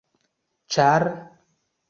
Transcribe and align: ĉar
ĉar 0.75 1.05